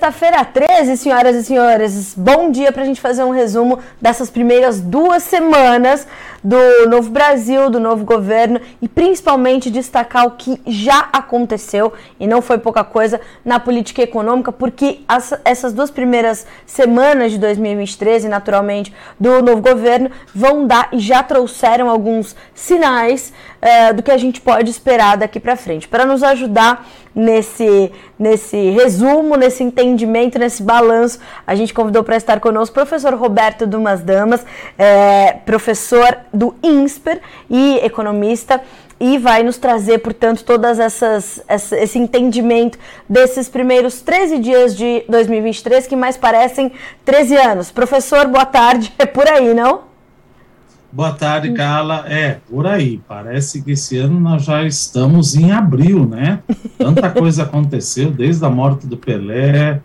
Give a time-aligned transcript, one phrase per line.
[0.00, 2.14] Sexta-feira 13, senhoras e senhores.
[2.16, 6.08] Bom dia para a gente fazer um resumo dessas primeiras duas semanas
[6.42, 6.56] do
[6.88, 12.56] novo Brasil, do novo governo e principalmente destacar o que já aconteceu e não foi
[12.56, 18.94] pouca coisa na política econômica, porque as, essas duas primeiras semanas de 2023 e naturalmente
[19.18, 24.40] do novo governo vão dar e já trouxeram alguns sinais uh, do que a gente
[24.40, 25.86] pode esperar daqui para frente.
[25.88, 32.40] Para nos ajudar nesse, nesse resumo, nesse entendimento, nesse balanço, a gente convidou para estar
[32.40, 34.44] conosco o professor Roberto Dumas Damas,
[34.78, 38.60] é, professor do INSPER e economista
[39.00, 45.86] e vai nos trazer, portanto, todas essas esse entendimento desses primeiros 13 dias de 2023
[45.86, 46.70] que mais parecem
[47.04, 47.70] 13 anos.
[47.70, 48.92] Professor, boa tarde.
[49.00, 49.89] É por aí, não?
[50.92, 52.04] Boa tarde, Carla.
[52.08, 53.00] É, por aí.
[53.06, 56.40] Parece que esse ano nós já estamos em abril, né?
[56.76, 59.80] Tanta coisa aconteceu, desde a morte do Pelé,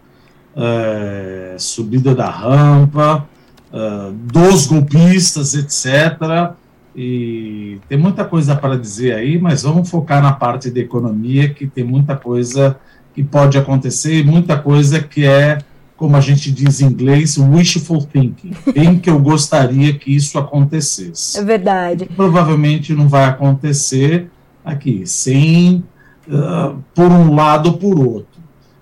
[0.56, 3.24] é, subida da rampa,
[3.72, 6.56] é, dos golpistas, etc.
[6.96, 11.68] E tem muita coisa para dizer aí, mas vamos focar na parte da economia, que
[11.68, 12.78] tem muita coisa
[13.14, 15.60] que pode acontecer e muita coisa que é
[15.98, 21.40] como a gente diz em inglês, wishful thinking, bem que eu gostaria que isso acontecesse.
[21.40, 22.10] É verdade.
[22.16, 24.30] Provavelmente não vai acontecer
[24.64, 25.84] aqui, sem
[26.28, 28.36] uh, por um lado ou por outro.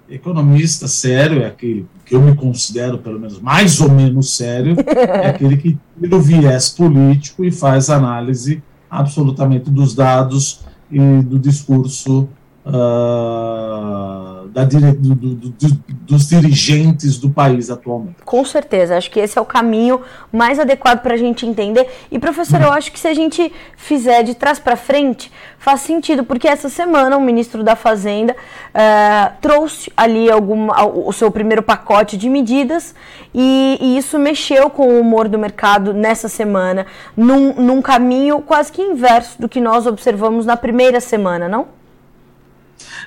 [0.09, 5.27] Economista sério é aquele que eu me considero, pelo menos, mais ou menos sério, é
[5.27, 12.27] aquele que tira o viés político e faz análise absolutamente dos dados e do discurso
[12.65, 18.17] uh, da, do, do, do, dos dirigentes do país atualmente.
[18.23, 20.01] Com certeza, acho que esse é o caminho
[20.31, 21.89] mais adequado para a gente entender.
[22.11, 26.23] E, professor, eu acho que se a gente fizer de trás para frente, faz sentido,
[26.23, 32.15] porque essa semana o ministro da Fazenda uh, trouxe ali alguma, o seu primeiro pacote
[32.15, 32.93] de medidas
[33.33, 36.85] e, e, isso mexeu com o humor do mercado nessa semana,
[37.17, 41.82] num, num caminho quase que inverso do que nós observamos na primeira semana, não?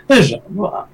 [0.08, 0.40] Veja,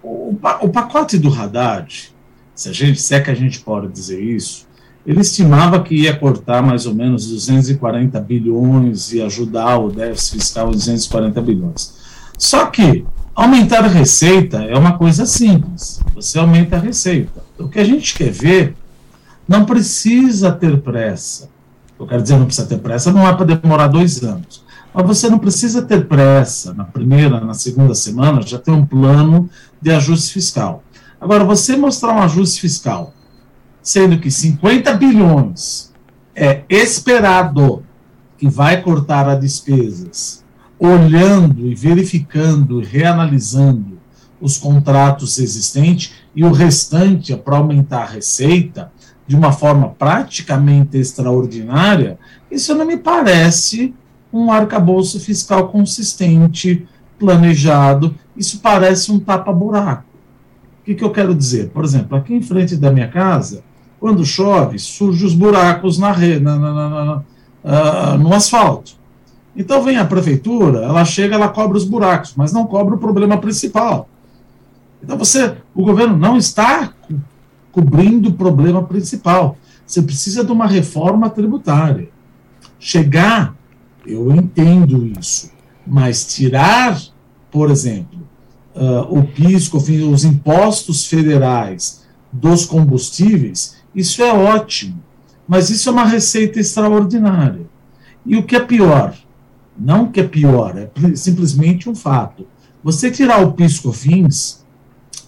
[0.02, 2.12] o, pacote do Haddad,
[2.54, 4.66] se, a gente, se é que a gente pode dizer isso,
[5.06, 10.68] ele estimava que ia cortar mais ou menos 240 bilhões e ajudar o déficit fiscal
[10.68, 11.94] em 240 bilhões.
[12.38, 16.00] Só que aumentar a receita é uma coisa simples.
[16.14, 17.42] Você aumenta a receita.
[17.58, 18.74] O que a gente quer ver
[19.46, 21.50] não precisa ter pressa.
[21.98, 24.61] Eu quero dizer, não precisa ter pressa, não é para demorar dois anos.
[24.94, 29.48] Mas você não precisa ter pressa na primeira, na segunda semana, já ter um plano
[29.80, 30.84] de ajuste fiscal.
[31.20, 33.14] Agora, você mostrar um ajuste fiscal,
[33.82, 35.92] sendo que 50 bilhões
[36.34, 37.84] é esperado
[38.36, 40.44] que vai cortar as despesas,
[40.78, 43.98] olhando e verificando reanalisando
[44.40, 48.90] os contratos existentes e o restante é para aumentar a receita
[49.26, 52.18] de uma forma praticamente extraordinária,
[52.50, 53.94] isso não me parece
[54.32, 56.86] um arcabouço fiscal consistente,
[57.18, 58.14] planejado.
[58.36, 60.04] Isso parece um tapa-buraco.
[60.80, 61.68] O que, que eu quero dizer?
[61.70, 63.62] Por exemplo, aqui em frente da minha casa,
[64.00, 68.96] quando chove, surgem os buracos na rede, na, na, na, uh, no asfalto.
[69.54, 73.36] Então vem a prefeitura, ela chega, ela cobre os buracos, mas não cobre o problema
[73.38, 74.08] principal.
[75.02, 76.92] Então você, o governo não está
[77.70, 79.56] cobrindo o problema principal.
[79.86, 82.08] Você precisa de uma reforma tributária.
[82.78, 83.54] Chegar
[84.06, 85.50] eu entendo isso.
[85.86, 87.00] Mas tirar,
[87.50, 88.20] por exemplo,
[88.74, 92.02] uh, o PIS, os impostos federais
[92.32, 95.02] dos combustíveis, isso é ótimo.
[95.46, 97.66] Mas isso é uma receita extraordinária.
[98.24, 99.14] E o que é pior?
[99.78, 102.46] Não que é pior, é simplesmente um fato.
[102.84, 104.62] Você tirar o PIS-COFINS,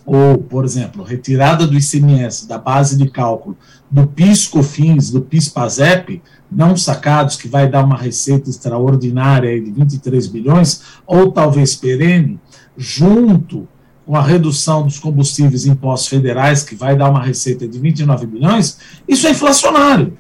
[0.07, 3.57] ou, por exemplo, retirada do ICMS da base de cálculo
[3.91, 6.23] do PIS-COFINS, do PIS-PASEP,
[6.55, 12.39] não sacados, que vai dar uma receita extraordinária de 23 bilhões, ou talvez perene,
[12.77, 13.67] junto
[14.07, 18.27] com a redução dos combustíveis e impostos federais, que vai dar uma receita de 29
[18.27, 20.17] bilhões, isso é inflacionário.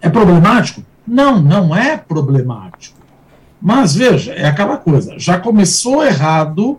[0.00, 0.82] É problemático?
[1.06, 2.96] Não, não é problemático.
[3.60, 6.78] Mas veja, é aquela coisa, já começou errado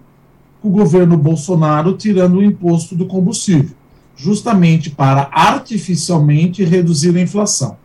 [0.62, 3.77] o governo Bolsonaro tirando o imposto do combustível
[4.18, 7.78] justamente para artificialmente reduzir a inflação.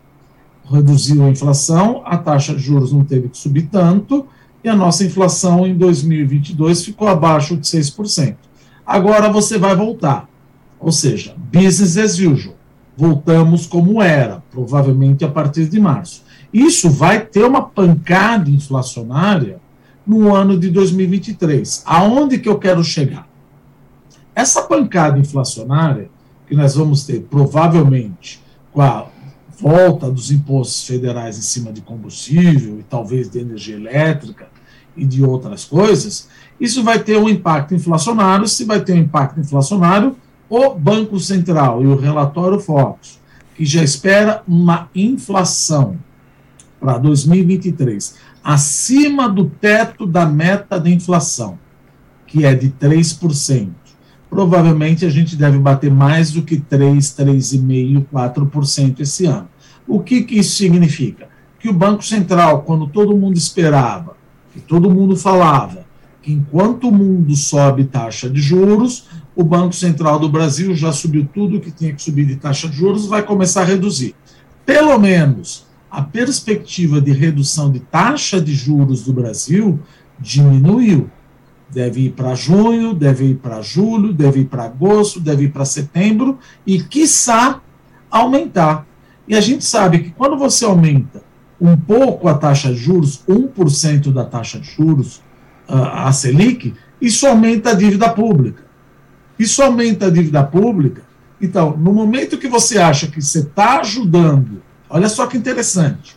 [0.69, 4.25] Reduziu a inflação, a taxa de juros não teve que subir tanto,
[4.63, 8.35] e a nossa inflação em 2022 ficou abaixo de 6%.
[8.85, 10.27] Agora você vai voltar.
[10.79, 12.55] Ou seja, business as usual.
[12.97, 16.23] Voltamos como era, provavelmente a partir de março.
[16.51, 19.59] Isso vai ter uma pancada inflacionária
[20.05, 21.83] no ano de 2023.
[21.85, 23.27] Aonde que eu quero chegar?
[24.35, 26.09] essa pancada inflacionária
[26.53, 28.39] que nós vamos ter provavelmente
[28.71, 29.07] com a
[29.59, 34.47] volta dos impostos federais em cima de combustível e talvez de energia elétrica
[34.95, 36.29] e de outras coisas,
[36.59, 38.47] isso vai ter um impacto inflacionário.
[38.47, 40.15] Se vai ter um impacto inflacionário,
[40.47, 43.19] o Banco Central e o relatório Focus,
[43.55, 45.97] que já espera uma inflação
[46.79, 51.57] para 2023 acima do teto da meta de inflação,
[52.27, 53.82] que é de 3%.
[54.33, 59.47] Provavelmente a gente deve bater mais do que 3, 3,5%, 4% esse ano.
[59.87, 61.27] O que, que isso significa?
[61.59, 64.17] Que o Banco Central, quando todo mundo esperava,
[64.51, 65.85] que todo mundo falava,
[66.19, 71.29] que enquanto o mundo sobe taxa de juros, o Banco Central do Brasil já subiu
[71.31, 74.15] tudo que tinha que subir de taxa de juros, vai começar a reduzir.
[74.65, 79.79] Pelo menos a perspectiva de redução de taxa de juros do Brasil
[80.19, 81.07] diminuiu.
[81.73, 85.65] Deve ir para junho, deve ir para julho, deve ir para agosto, deve ir para
[85.65, 87.61] setembro e, quiçá,
[88.11, 88.85] aumentar.
[89.27, 91.23] E a gente sabe que quando você aumenta
[91.59, 95.21] um pouco a taxa de juros, 1% da taxa de juros,
[95.67, 98.63] a Selic, isso aumenta a dívida pública.
[99.39, 101.01] Isso aumenta a dívida pública.
[101.41, 106.15] Então, no momento que você acha que você está ajudando, olha só que interessante,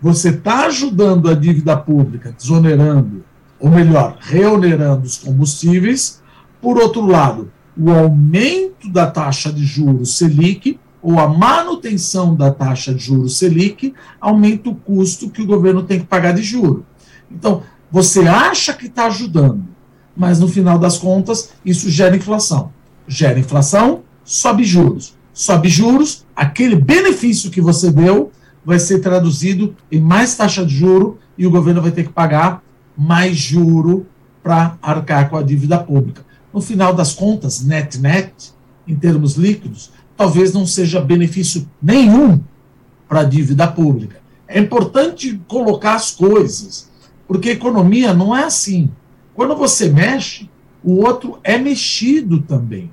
[0.00, 3.24] você está ajudando a dívida pública, desonerando,
[3.58, 6.22] ou melhor, reonerando os combustíveis,
[6.60, 12.92] por outro lado, o aumento da taxa de juros Selic ou a manutenção da taxa
[12.92, 16.84] de juros Selic aumenta o custo que o governo tem que pagar de juro.
[17.30, 19.64] Então, você acha que está ajudando,
[20.16, 22.72] mas no final das contas, isso gera inflação.
[23.06, 25.14] Gera inflação, sobe juros.
[25.32, 28.32] Sobe juros, aquele benefício que você deu
[28.64, 32.62] vai ser traduzido em mais taxa de juro e o governo vai ter que pagar
[32.96, 34.06] mais juro
[34.42, 36.24] para arcar com a dívida pública.
[36.52, 38.52] No final das contas, net-net,
[38.86, 42.40] em termos líquidos, talvez não seja benefício nenhum
[43.08, 44.20] para a dívida pública.
[44.48, 46.90] É importante colocar as coisas,
[47.26, 48.90] porque economia não é assim.
[49.34, 50.48] Quando você mexe,
[50.82, 52.90] o outro é mexido também.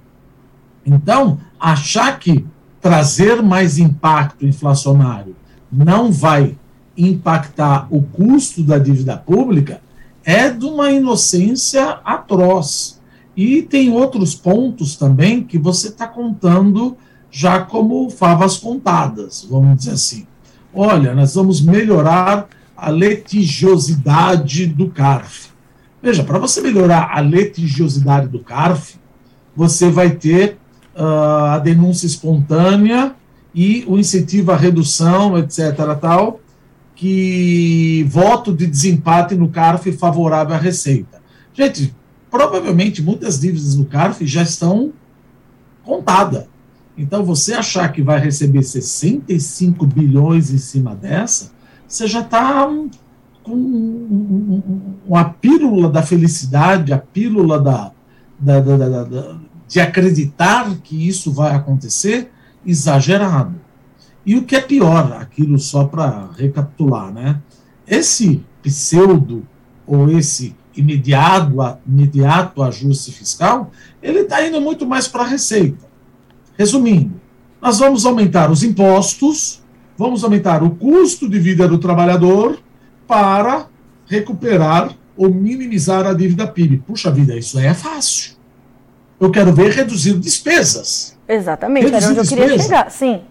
[0.86, 2.46] Então, achar que
[2.82, 5.36] trazer mais impacto inflacionário
[5.72, 6.58] não vai
[6.98, 9.82] impactar o custo da dívida pública
[10.26, 13.02] é de uma inocência atroz.
[13.36, 16.96] E tem outros pontos também que você está contando
[17.32, 20.28] já como favas contadas, vamos dizer assim.
[20.74, 22.48] Olha, nós vamos melhorar
[22.78, 25.50] a litigiosidade do CARF.
[26.02, 28.96] Veja, para você melhorar a litigiosidade do CARF,
[29.56, 30.58] você vai ter
[30.96, 33.16] uh, a denúncia espontânea
[33.54, 35.76] e o incentivo à redução, etc.
[36.00, 36.40] tal,
[36.96, 41.22] que voto de desempate no CARF favorável à Receita.
[41.54, 41.96] Gente,
[42.30, 44.94] provavelmente muitas dívidas no CARF já estão
[45.84, 46.46] contadas.
[46.98, 51.52] Então, você achar que vai receber 65 bilhões em cima dessa,
[51.88, 52.70] você já está
[53.44, 54.62] com
[55.06, 57.92] uma pílula da felicidade, a pílula da,
[58.40, 59.38] da, da, da,
[59.68, 62.32] de acreditar que isso vai acontecer,
[62.66, 63.56] exagerado.
[64.26, 67.42] E o que é pior, aquilo só para recapitular, né?
[67.86, 69.46] Esse pseudo
[69.86, 71.54] ou esse imediato,
[71.86, 75.86] imediato ajuste fiscal, ele está indo muito mais para a receita.
[76.58, 77.20] Resumindo,
[77.62, 79.62] nós vamos aumentar os impostos,
[79.98, 82.60] vamos aumentar o custo de vida do trabalhador
[83.08, 83.68] para
[84.06, 86.78] recuperar ou minimizar a dívida PIB.
[86.78, 88.34] Puxa vida, isso aí é fácil.
[89.20, 91.18] Eu quero ver reduzir despesas.
[91.28, 92.42] Exatamente, reduzir era onde despesa.
[92.42, 93.22] eu queria chegar, sim.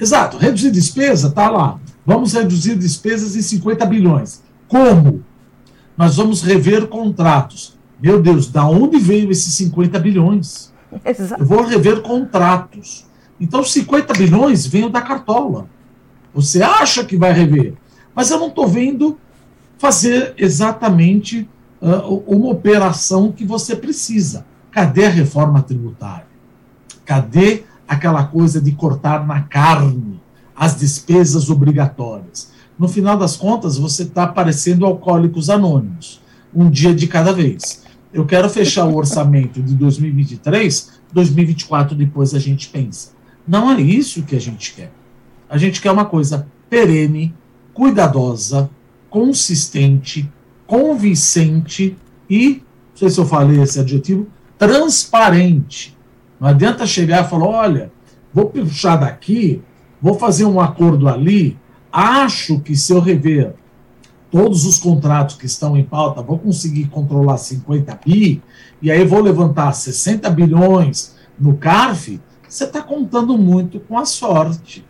[0.00, 1.78] Exato, reduzir despesa, está lá.
[2.06, 4.42] Vamos reduzir despesas em 50 bilhões.
[4.66, 5.22] Como?
[5.96, 7.78] Nós vamos rever contratos.
[8.02, 10.72] Meu Deus, da onde veio esses 50 bilhões?
[11.04, 11.42] Exato.
[11.42, 13.06] Eu vou rever contratos.
[13.38, 15.68] Então, 50 bilhões vêm da cartola.
[16.32, 17.74] Você acha que vai rever,
[18.14, 19.18] mas eu não estou vendo
[19.78, 21.48] fazer exatamente
[21.80, 24.46] uh, uma operação que você precisa.
[24.70, 26.26] Cadê a reforma tributária?
[27.04, 27.64] Cadê
[27.94, 30.20] aquela coisa de cortar na carne
[30.54, 32.50] as despesas obrigatórias?
[32.78, 36.20] No final das contas, você está parecendo alcoólicos anônimos,
[36.54, 37.80] um dia de cada vez
[38.12, 43.12] eu quero fechar o orçamento de 2023, 2024 depois a gente pensa.
[43.46, 44.92] Não é isso que a gente quer.
[45.48, 47.34] A gente quer uma coisa perene,
[47.72, 48.70] cuidadosa,
[49.08, 50.30] consistente,
[50.66, 51.96] convincente
[52.28, 54.26] e, não sei se eu falei esse adjetivo,
[54.58, 55.96] transparente.
[56.40, 57.92] Não adianta chegar e falar: olha,
[58.32, 59.62] vou puxar daqui,
[60.00, 61.58] vou fazer um acordo ali,
[61.92, 63.54] acho que se eu rever
[64.30, 68.42] todos os contratos que estão em pauta, vou conseguir controlar 50 bi,
[68.80, 74.84] e aí vou levantar 60 bilhões no CARF, você está contando muito com a sorte.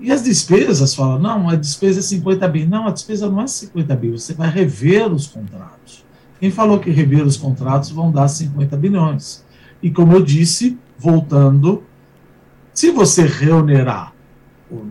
[0.00, 2.64] E as despesas, fala, não, a despesa é 50 bi.
[2.64, 6.04] Não, a despesa não é 50 bi, você vai rever os contratos.
[6.38, 9.44] Quem falou que rever os contratos vão dar 50 bilhões?
[9.82, 11.82] E como eu disse, voltando,
[12.74, 14.12] se você reonerar,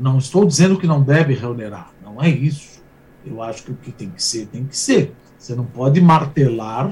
[0.01, 2.81] não estou dizendo que não deve reonerar, não é isso.
[3.25, 5.13] Eu acho que o que tem que ser, tem que ser.
[5.37, 6.89] Você não pode martelar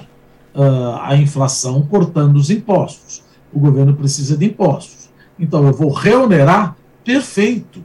[0.54, 3.24] uh, a inflação cortando os impostos.
[3.52, 5.10] O governo precisa de impostos.
[5.40, 7.84] Então eu vou reonerar, perfeito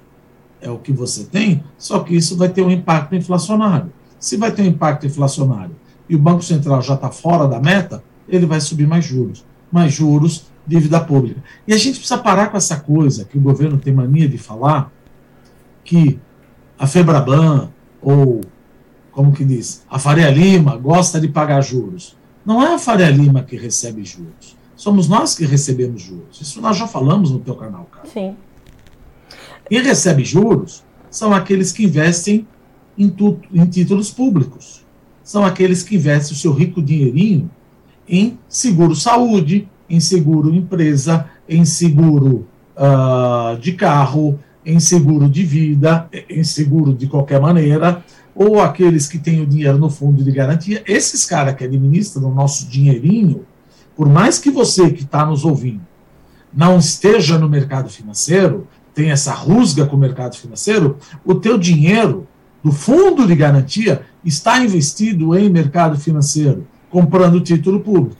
[0.60, 3.92] é o que você tem, só que isso vai ter um impacto inflacionário.
[4.18, 5.74] Se vai ter um impacto inflacionário
[6.08, 9.44] e o Banco Central já está fora da meta, ele vai subir mais juros.
[9.70, 11.42] Mais juros, dívida pública.
[11.66, 14.92] E a gente precisa parar com essa coisa que o governo tem mania de falar,
[15.84, 16.18] que
[16.78, 18.40] a Febraban, ou
[19.12, 22.16] como que diz, a Faria Lima gosta de pagar juros.
[22.44, 24.56] Não é a Faria Lima que recebe juros.
[24.76, 26.40] Somos nós que recebemos juros.
[26.40, 28.08] Isso nós já falamos no teu canal, cara.
[28.08, 28.34] Sim.
[29.68, 32.46] Quem recebe juros são aqueles que investem
[32.96, 34.84] em, tu, em títulos públicos.
[35.22, 37.50] São aqueles que investem o seu rico dinheirinho
[38.10, 46.08] em seguro saúde, em seguro empresa, em seguro uh, de carro, em seguro de vida,
[46.28, 50.82] em seguro de qualquer maneira, ou aqueles que têm o dinheiro no fundo de garantia.
[50.86, 53.46] Esses caras que administram o nosso dinheirinho,
[53.96, 55.88] por mais que você que está nos ouvindo
[56.52, 62.26] não esteja no mercado financeiro, tem essa rusga com o mercado financeiro, o teu dinheiro
[62.62, 68.16] do fundo de garantia está investido em mercado financeiro, comprando título público.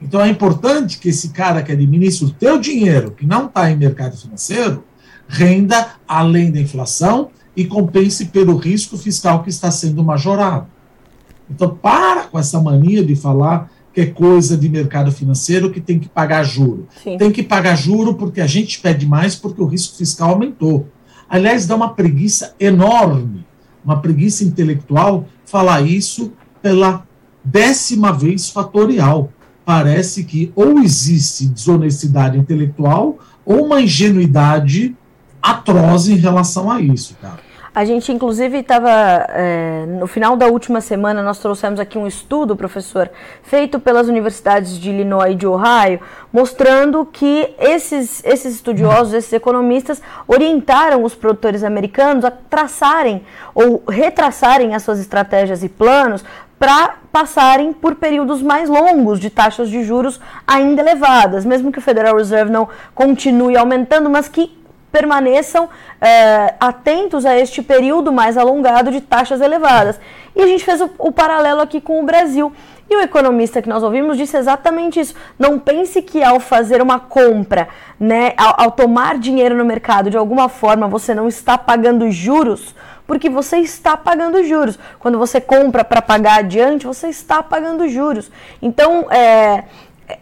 [0.00, 3.76] Então é importante que esse cara que administra o teu dinheiro, que não está em
[3.76, 4.84] mercado financeiro,
[5.28, 10.66] renda além da inflação e compense pelo risco fiscal que está sendo majorado.
[11.50, 16.00] Então para com essa mania de falar que é coisa de mercado financeiro que tem
[16.00, 16.88] que pagar juro.
[17.02, 17.16] Sim.
[17.16, 20.88] Tem que pagar juro porque a gente pede mais porque o risco fiscal aumentou.
[21.28, 23.46] Aliás, dá uma preguiça enorme,
[23.84, 27.06] uma preguiça intelectual falar isso pela
[27.44, 29.30] décima vez fatorial.
[29.64, 34.94] Parece que ou existe desonestidade intelectual ou uma ingenuidade
[35.42, 37.40] atroz em relação a isso, cara.
[37.74, 38.88] A gente, inclusive, estava.
[39.30, 43.10] É, no final da última semana, nós trouxemos aqui um estudo, professor,
[43.42, 45.98] feito pelas universidades de Illinois e de Ohio,
[46.32, 53.22] mostrando que esses, esses estudiosos, esses economistas, orientaram os produtores americanos a traçarem
[53.52, 56.24] ou retraçarem as suas estratégias e planos
[56.58, 61.82] para passarem por períodos mais longos de taxas de juros ainda elevadas, mesmo que o
[61.82, 64.56] Federal Reserve não continue aumentando, mas que
[64.94, 65.68] permaneçam
[66.00, 69.98] é, atentos a este período mais alongado de taxas elevadas.
[70.36, 72.52] E a gente fez o, o paralelo aqui com o Brasil.
[72.88, 75.14] E o economista que nós ouvimos disse exatamente isso.
[75.36, 77.66] Não pense que ao fazer uma compra,
[77.98, 82.72] né, ao, ao, tomar dinheiro no mercado, de alguma forma você não está pagando juros,
[83.06, 84.78] porque você está pagando juros.
[84.98, 88.30] Quando você compra para pagar adiante, você está pagando juros.
[88.62, 89.64] Então, é,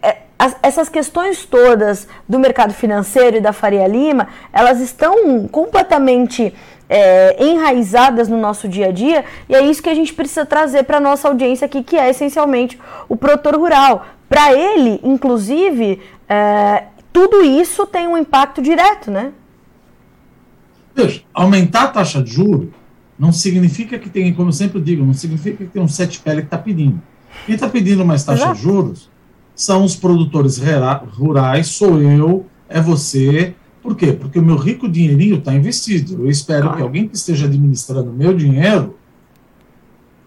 [0.03, 6.53] é as, essas questões todas do mercado financeiro e da Faria Lima, elas estão completamente
[6.91, 10.83] é, enraizadas no nosso dia a dia e é isso que a gente precisa trazer
[10.83, 12.77] para a nossa audiência aqui, que é essencialmente
[13.09, 14.05] o produtor rural.
[14.29, 19.33] Para ele, inclusive, é, tudo isso tem um impacto direto, né?
[20.95, 22.69] Veja, aumentar a taxa de juros
[23.19, 26.43] não significa que tem, como eu sempre digo, não significa que tem um sete pele
[26.43, 27.01] que está pedindo.
[27.47, 28.57] Quem está pedindo mais taxa Exato.
[28.57, 29.11] de juros
[29.55, 30.61] são os produtores
[31.17, 33.55] rurais, sou eu, é você.
[33.83, 34.13] Por quê?
[34.13, 36.25] Porque o meu rico dinheirinho está investido.
[36.25, 36.77] Eu espero claro.
[36.77, 38.97] que alguém que esteja administrando o meu dinheiro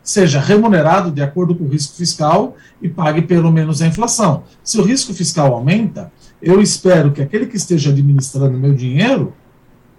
[0.03, 4.43] seja remunerado de acordo com o risco fiscal e pague pelo menos a inflação.
[4.63, 9.34] Se o risco fiscal aumenta, eu espero que aquele que esteja administrando meu dinheiro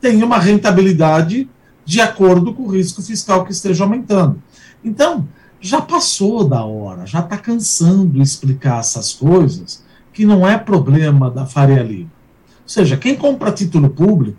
[0.00, 1.48] tenha uma rentabilidade
[1.84, 4.42] de acordo com o risco fiscal que esteja aumentando.
[4.84, 5.26] Então,
[5.60, 11.46] já passou da hora, já está cansando explicar essas coisas, que não é problema da
[11.46, 12.10] Faria Lima.
[12.62, 14.38] Ou seja, quem compra título público,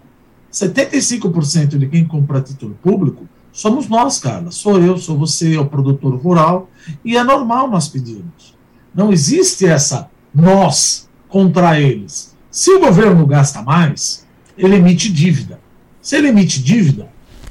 [0.52, 4.52] 75% de quem compra título público somos nós, Carla.
[4.52, 6.70] Sou eu, sou você, é o produtor rural,
[7.04, 8.56] e é normal nós pedirmos.
[8.94, 12.36] Não existe essa nós contra eles.
[12.52, 14.27] Se o governo gasta mais,
[14.58, 15.60] ele emite dívida.
[16.02, 17.08] Se ele emite dívida,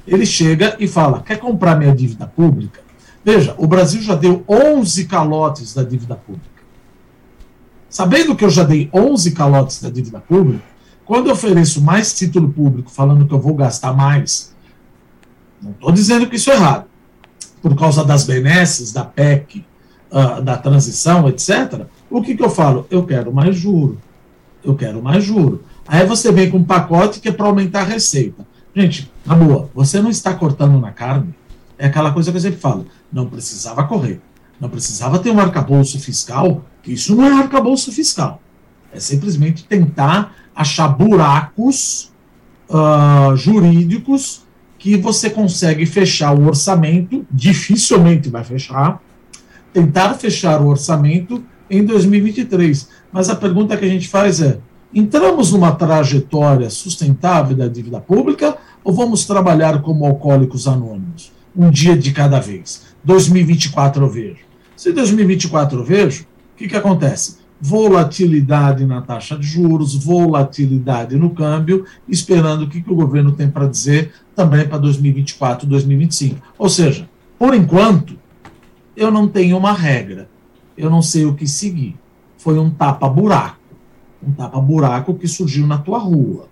[0.07, 2.81] ele chega e fala: quer comprar minha dívida pública?
[3.25, 6.57] Veja, o Brasil já deu 11 calotes da dívida pública.
[7.89, 10.63] Sabendo que eu já dei 11 calotes da dívida pública,
[11.05, 14.55] quando eu ofereço mais título público falando que eu vou gastar mais,
[15.63, 16.87] não estou dizendo que isso é errado.
[17.63, 19.65] por causa das benesses da PEC,
[20.11, 22.87] uh, da transição, etc., o que, que eu falo?
[22.91, 23.99] Eu quero mais juro.
[24.63, 25.65] Eu quero mais juro.
[25.87, 28.47] Aí você vem com um pacote que é para aumentar a receita.
[28.75, 31.35] Gente, na boa, você não está cortando na carne.
[31.79, 32.87] É aquela coisa que eu sempre falo.
[33.13, 34.21] Não precisava correr.
[34.61, 38.41] Não precisava ter um arcabouço fiscal, que isso não é arcabouço fiscal.
[38.93, 42.11] É simplesmente tentar achar buracos
[42.69, 44.43] uh, jurídicos
[44.79, 49.03] que você consegue fechar o orçamento, dificilmente vai fechar,
[49.73, 52.89] tentar fechar o orçamento em 2023.
[53.13, 54.59] Mas a pergunta que a gente faz é:
[54.99, 61.31] entramos numa trajetória sustentável da dívida pública ou vamos trabalhar como alcoólicos anônimos?
[61.55, 62.87] Um dia de cada vez.
[63.05, 64.39] 2024 eu vejo.
[64.75, 67.37] Se 2024 eu vejo, o que, que acontece?
[67.61, 73.51] Volatilidade na taxa de juros, volatilidade no câmbio, esperando o que, que o governo tem
[73.51, 76.41] para dizer também para 2024, 2025.
[76.59, 77.07] Ou seja,
[77.39, 78.19] por enquanto,
[78.97, 80.27] eu não tenho uma regra,
[80.77, 81.97] eu não sei o que seguir.
[82.39, 83.66] Foi um tapa-buraco.
[84.23, 86.49] Um tapa-buraco que surgiu na tua rua.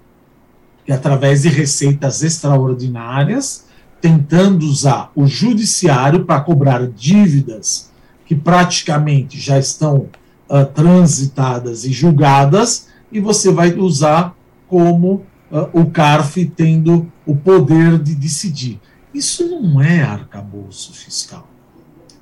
[0.85, 3.67] Que através de receitas extraordinárias,
[4.01, 7.91] tentando usar o judiciário para cobrar dívidas
[8.27, 10.09] que praticamente já estão
[10.49, 14.35] uh, transitadas e julgadas, e você vai usar
[14.69, 18.81] como uh, o CARF tendo o poder de decidir.
[19.13, 21.49] Isso não é arcabouço fiscal.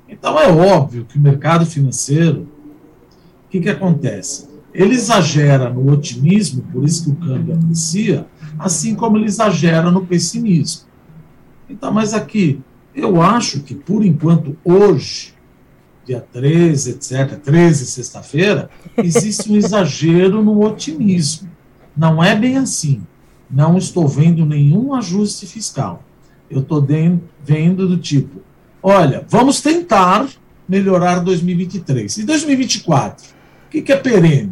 [0.07, 2.47] Então é óbvio que o mercado financeiro,
[3.45, 4.47] o que, que acontece?
[4.73, 8.25] Ele exagera no otimismo, por isso que o câmbio aprecia,
[8.57, 10.87] assim como ele exagera no pessimismo.
[11.69, 12.59] Então, mas aqui,
[12.95, 15.33] eu acho que por enquanto, hoje,
[16.05, 21.49] dia 13, etc., 13, sexta-feira, existe um exagero no otimismo.
[21.95, 23.01] Não é bem assim.
[23.49, 26.03] Não estou vendo nenhum ajuste fiscal.
[26.49, 26.85] Eu estou
[27.43, 28.41] vendo do tipo,
[28.81, 30.27] olha, vamos tentar
[30.67, 32.17] melhorar 2023.
[32.17, 33.25] E 2024?
[33.67, 34.51] O que, que é perene?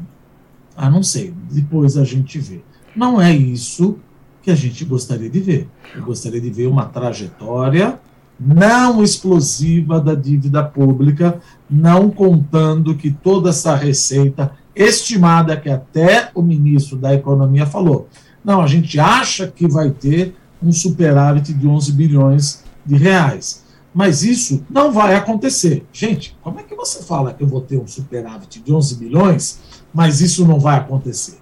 [0.76, 2.62] Ah, não sei, depois a gente vê.
[2.96, 3.98] Não é isso
[4.42, 5.70] que a gente gostaria de ver.
[5.96, 8.00] Eu gostaria de ver uma trajetória
[8.44, 16.42] não explosiva da dívida pública, não contando que toda essa receita estimada que até o
[16.42, 18.10] ministro da Economia falou.
[18.44, 23.64] Não, a gente acha que vai ter um superávit de 11 bilhões de reais.
[23.94, 25.86] Mas isso não vai acontecer.
[25.92, 29.60] Gente, como é que você fala que eu vou ter um superávit de 11 bilhões,
[29.94, 31.40] mas isso não vai acontecer?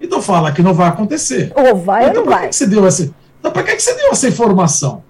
[0.00, 1.52] Então fala que não vai acontecer.
[1.54, 2.48] Ou vai então, ou não vai.
[2.48, 5.02] Que você deu essa, então para que, que você deu essa informação?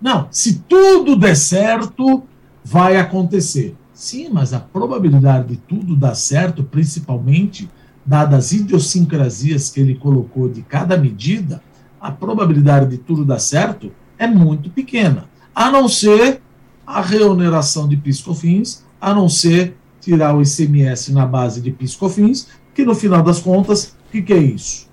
[0.00, 2.22] Não, se tudo der certo,
[2.64, 3.76] vai acontecer.
[3.92, 7.68] Sim, mas a probabilidade de tudo dar certo, principalmente
[8.06, 11.60] dadas as idiosincrasias que ele colocou de cada medida,
[12.00, 15.28] a probabilidade de tudo dar certo é muito pequena
[15.58, 16.40] a não ser
[16.86, 22.84] a reoneração de piscofins, a não ser tirar o ICMS na base de piscofins, que
[22.84, 24.88] no final das contas, o que, que é isso?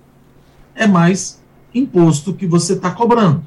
[0.74, 1.40] É mais
[1.72, 3.44] imposto que você está cobrando.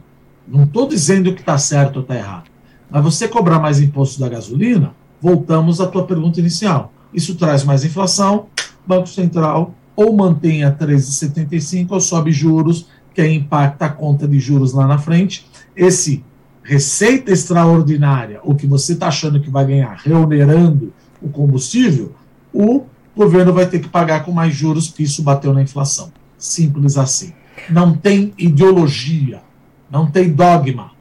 [0.48, 2.50] Não estou dizendo que está certo ou está errado.
[2.90, 6.94] Mas você cobrar mais imposto da gasolina, voltamos à tua pergunta inicial.
[7.14, 8.46] Isso traz mais inflação,
[8.88, 14.40] Banco Central ou mantém a 13,75 ou sobe juros, que aí impacta a conta de
[14.40, 15.46] juros lá na frente.
[15.76, 16.24] Esse
[16.70, 22.14] receita extraordinária, o que você está achando que vai ganhar reonerando o combustível,
[22.54, 26.14] o governo vai ter que pagar com mais juros, porque isso bateu na inflação.
[26.38, 27.34] Simples assim.
[27.72, 29.42] Não tem ideologia,
[29.90, 30.92] não tem dogma.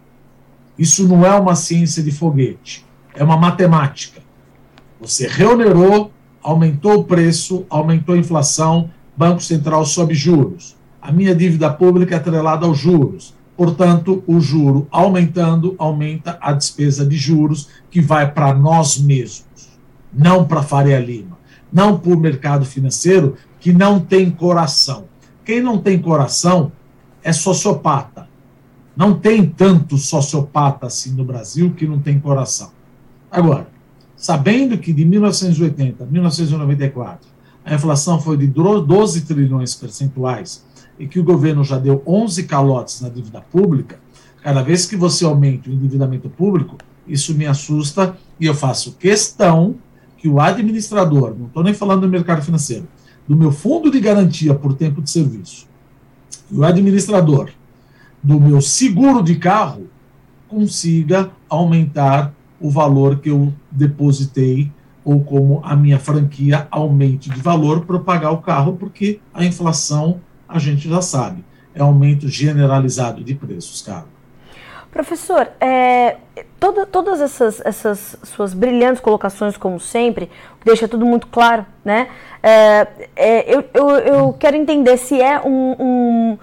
[0.79, 4.23] Isso não é uma ciência de foguete, é uma matemática.
[4.99, 6.11] Você reonerou,
[6.43, 10.79] aumentou o preço, aumentou a inflação, Banco Central sobe juros.
[11.03, 13.35] A minha dívida pública é atrelada aos juros.
[13.59, 19.69] Portanto, o juro aumentando, aumenta a despesa de juros que vai para nós mesmos,
[20.13, 21.37] não para Faria Lima,
[21.73, 25.07] não para o mercado financeiro que não tem coração.
[25.45, 26.71] Quem não tem coração
[27.21, 28.29] é sociopata.
[28.97, 32.71] Não tem tanto sociopata assim no Brasil que não tem coração.
[33.29, 33.67] Agora,
[34.15, 37.29] sabendo que de 1980 a 1994
[37.65, 40.65] a inflação foi de 12 trilhões percentuais
[40.99, 43.99] e que o governo já deu 11 calotes na dívida pública,
[44.43, 49.77] cada vez que você aumenta o endividamento público, isso me assusta e eu faço questão
[50.17, 52.89] que o administrador, não estou nem falando do mercado financeiro,
[53.27, 55.67] do meu fundo de garantia por tempo de serviço,
[56.51, 57.51] o administrador
[58.23, 59.87] do meu seguro de carro
[60.49, 64.73] consiga aumentar o valor que eu depositei
[65.05, 70.21] ou como a minha franquia aumente de valor para pagar o carro, porque a inflação
[70.49, 71.45] a gente já sabe.
[71.75, 74.07] É aumento generalizado de preços, cara.
[74.91, 76.17] Professor, é,
[76.59, 80.31] toda, todas essas, essas suas brilhantes colocações, como sempre,
[80.65, 82.09] deixa tudo muito claro, né?
[82.43, 86.39] É, é, eu, eu, eu, quero entender se é um, um,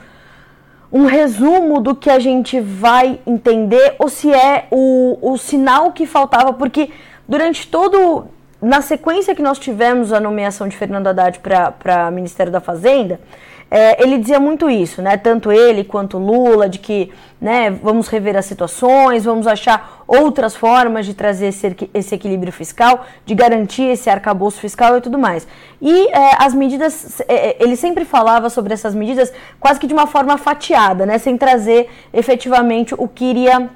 [0.91, 6.05] um, resumo do que a gente vai entender ou se é o, o sinal que
[6.05, 6.91] faltava, porque
[7.27, 8.27] durante todo.
[8.61, 13.19] Na sequência que nós tivemos a nomeação de Fernando Haddad para Ministério da Fazenda,
[13.69, 15.17] é, ele dizia muito isso, né?
[15.17, 21.05] Tanto ele quanto Lula, de que né, vamos rever as situações, vamos achar outras formas
[21.05, 25.47] de trazer esse, esse equilíbrio fiscal, de garantir esse arcabouço fiscal e tudo mais.
[25.81, 29.93] E é, as medidas, é, é, ele sempre falava sobre essas medidas quase que de
[29.93, 31.17] uma forma fatiada, né?
[31.17, 33.69] Sem trazer efetivamente o que iria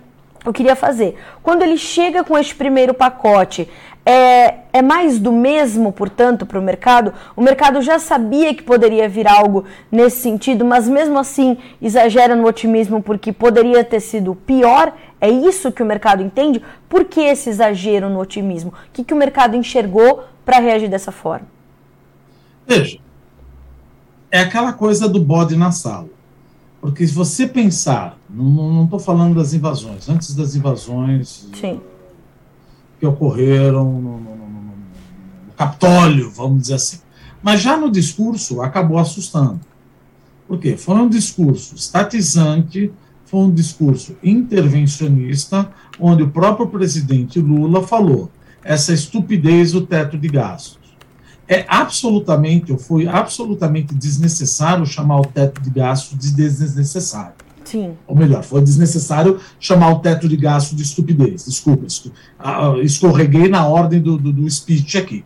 [0.49, 1.15] eu queria fazer.
[1.43, 3.69] Quando ele chega com este primeiro pacote,
[4.05, 7.13] é, é mais do mesmo, portanto, para o mercado?
[7.35, 12.47] O mercado já sabia que poderia vir algo nesse sentido, mas mesmo assim exagera no
[12.47, 14.93] otimismo porque poderia ter sido pior?
[15.21, 16.61] É isso que o mercado entende?
[16.87, 18.71] Por que esse exagero no otimismo?
[18.71, 21.47] O que, que o mercado enxergou para reagir dessa forma?
[22.65, 22.97] Veja,
[24.31, 26.18] é aquela coisa do bode na sala.
[26.81, 31.81] Porque se você pensar, não estou falando das invasões, antes das invasões Sim.
[32.99, 36.99] que ocorreram no, no, no, no, Capitólio, vamos dizer assim.
[37.43, 39.59] Mas já no discurso acabou assustando.
[40.47, 40.77] Por quê?
[40.77, 42.91] Foi um discurso estatizante,
[43.25, 48.31] foi um discurso intervencionista, onde o próprio presidente Lula falou
[48.63, 50.78] essa estupidez do teto de gastos
[51.49, 57.33] é absolutamente, ou foi absolutamente desnecessário chamar o teto de gasto de desnecessário.
[57.65, 57.97] Sim.
[58.07, 61.45] Ou melhor, foi desnecessário chamar o teto de gasto de estupidez.
[61.45, 61.87] Desculpa,
[62.83, 65.25] escorreguei na ordem do, do, do speech aqui.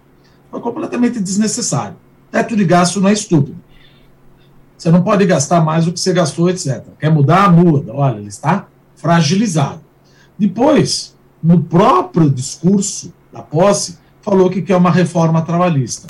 [0.49, 1.97] Foi completamente desnecessário.
[2.31, 3.57] Teto de gasto não é estúpido.
[4.77, 6.83] Você não pode gastar mais do que você gastou, etc.
[6.99, 7.51] Quer mudar?
[7.51, 7.93] Muda.
[7.93, 9.81] Olha, ele está fragilizado.
[10.37, 16.07] Depois, no próprio discurso da posse, falou que quer uma reforma trabalhista.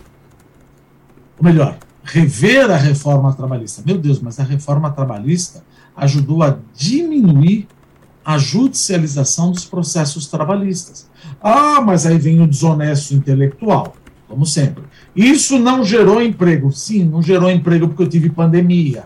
[1.38, 3.82] Ou melhor, rever a reforma trabalhista.
[3.86, 5.64] Meu Deus, mas a reforma trabalhista
[5.98, 7.68] ajudou a diminuir
[8.24, 11.10] a judicialização dos processos trabalhistas.
[11.42, 13.96] Ah, mas aí vem o desonesto intelectual,
[14.30, 14.84] como sempre.
[15.16, 16.72] Isso não gerou emprego.
[16.72, 19.06] Sim, não gerou emprego porque eu tive pandemia.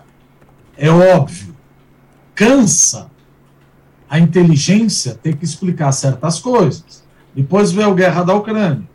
[0.78, 1.56] É óbvio.
[2.36, 3.10] Cansa
[4.10, 7.04] a inteligência ter que explicar certas coisas.
[7.36, 8.88] Depois veio a guerra da Ucrânia.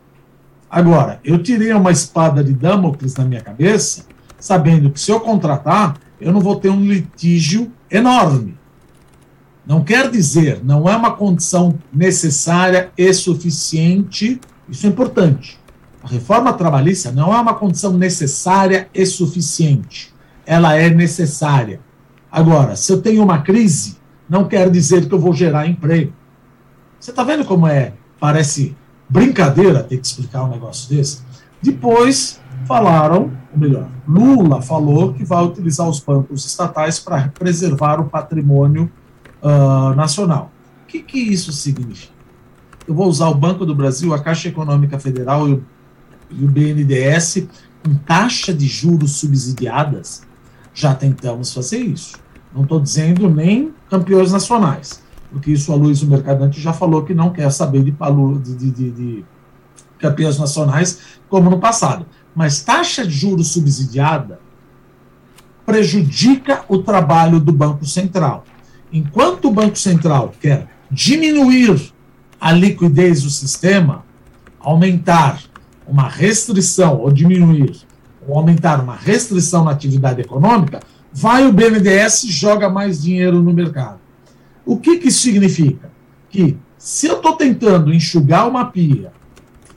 [0.73, 4.05] Agora, eu tirei uma espada de Damocles na minha cabeça,
[4.39, 8.57] sabendo que se eu contratar, eu não vou ter um litígio enorme.
[9.67, 15.59] Não quer dizer, não é uma condição necessária e suficiente, isso é importante.
[16.03, 20.11] A reforma trabalhista não é uma condição necessária e suficiente.
[20.43, 21.81] Ela é necessária.
[22.31, 26.13] Agora, se eu tenho uma crise, não quer dizer que eu vou gerar emprego.
[26.99, 27.93] Você está vendo como é?
[28.19, 28.75] Parece
[29.13, 31.21] brincadeira ter que explicar um negócio desse.
[31.61, 38.05] Depois falaram, ou melhor, Lula falou que vai utilizar os bancos estatais para preservar o
[38.05, 38.91] patrimônio
[39.41, 40.51] uh, nacional.
[40.83, 42.11] O que, que isso significa?
[42.87, 45.65] Eu vou usar o Banco do Brasil, a Caixa Econômica Federal e o,
[46.31, 47.47] e o BNDES
[47.83, 50.23] com taxa de juros subsidiadas.
[50.73, 52.15] Já tentamos fazer isso.
[52.53, 55.02] Não estou dizendo nem campeões nacionais
[55.33, 59.25] porque isso a Luiz Mercadante já falou que não quer saber de, de, de, de
[59.97, 62.05] campeões nacionais como no passado.
[62.35, 64.39] Mas taxa de juros subsidiada
[65.65, 68.45] prejudica o trabalho do Banco Central.
[68.91, 71.91] Enquanto o Banco Central quer diminuir
[72.39, 74.05] a liquidez do sistema,
[74.59, 75.41] aumentar
[75.87, 77.75] uma restrição ou diminuir
[78.27, 80.79] ou aumentar uma restrição na atividade econômica,
[81.11, 84.02] vai o BNDES e joga mais dinheiro no mercado.
[84.65, 85.91] O que, que isso significa?
[86.29, 89.11] Que se eu estou tentando enxugar uma pia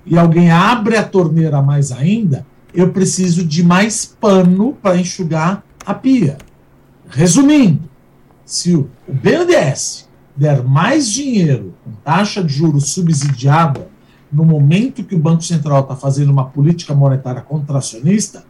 [0.04, 5.94] e alguém abre a torneira mais ainda, eu preciso de mais pano para enxugar a
[5.94, 6.38] pia.
[7.08, 7.88] Resumindo,
[8.44, 13.88] se o BNDES der mais dinheiro com taxa de juros subsidiada
[14.30, 18.40] no momento que o Banco Central está fazendo uma política monetária contracionista,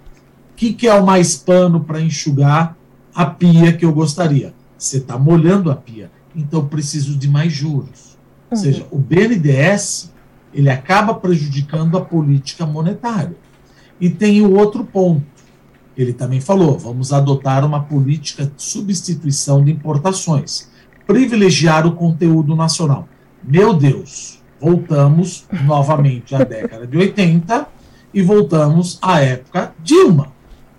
[0.53, 2.77] o que, que é o mais pano para enxugar
[3.14, 4.55] a pia que eu gostaria?
[4.77, 8.16] Você está molhando a pia então preciso de mais juros.
[8.51, 8.51] Uhum.
[8.51, 10.12] Ou seja, o BNDES
[10.53, 13.37] ele acaba prejudicando a política monetária.
[14.01, 15.25] E tem o outro ponto.
[15.96, 20.70] Ele também falou: vamos adotar uma política de substituição de importações,
[21.07, 23.09] privilegiar o conteúdo nacional.
[23.42, 27.68] Meu Deus, voltamos novamente à década de 80
[28.12, 30.33] e voltamos à época Dilma.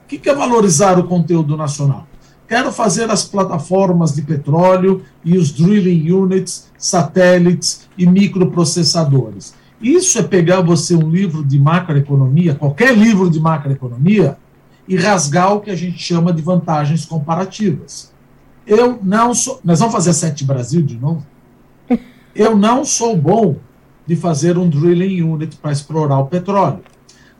[0.04, 2.08] O que é valorizar o conteúdo nacional?
[2.48, 9.54] Quero fazer as plataformas de petróleo e os drilling units, satélites e microprocessadores.
[9.82, 14.38] Isso é pegar você um livro de macroeconomia, qualquer livro de macroeconomia,
[14.88, 18.12] e rasgar o que a gente chama de vantagens comparativas.
[18.66, 19.60] Eu não sou.
[19.64, 21.26] Nós vamos fazer Sete Brasil de novo?
[22.34, 23.58] Eu não sou bom
[24.06, 26.82] de fazer um drilling unit para explorar o petróleo.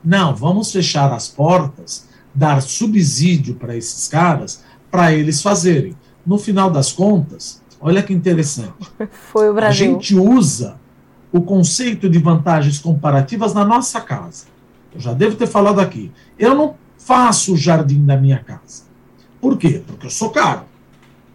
[0.04, 5.96] Não, vamos fechar as portas, dar subsídio para esses caras, para eles fazerem.
[6.24, 8.72] No final das contas, olha que interessante.
[9.10, 9.86] Foi o Brasil.
[9.86, 10.76] A gente usa
[11.32, 14.46] o conceito de vantagens comparativas na nossa casa.
[14.94, 16.10] Eu já devo ter falado aqui.
[16.38, 18.84] Eu não faço o jardim da minha casa.
[19.40, 19.82] Por quê?
[19.86, 20.62] Porque eu sou caro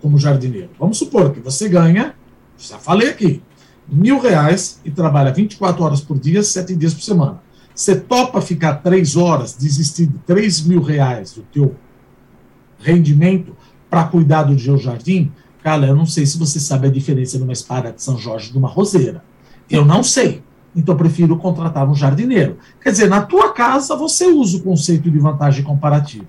[0.01, 0.69] como jardineiro.
[0.77, 2.13] Vamos supor que você ganha,
[2.57, 3.41] já falei aqui,
[3.87, 7.41] mil reais e trabalha 24 horas por dia, sete dias por semana.
[7.73, 11.75] Você topa ficar três horas, desistir de três mil reais do teu
[12.83, 13.55] rendimento
[13.89, 15.31] para cuidar do seu jardim?
[15.63, 18.51] Cara, eu não sei se você sabe a diferença de uma espada de São Jorge
[18.51, 19.23] de uma roseira.
[19.69, 20.43] Eu não sei.
[20.75, 22.57] Então, eu prefiro contratar um jardineiro.
[22.81, 26.25] Quer dizer, na tua casa, você usa o conceito de vantagem comparativa.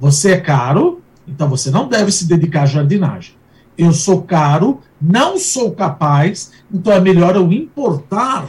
[0.00, 3.34] Você é caro, então você não deve se dedicar à jardinagem.
[3.76, 8.48] Eu sou caro, não sou capaz, então é melhor eu importar